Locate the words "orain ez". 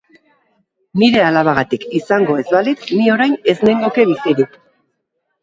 3.17-3.57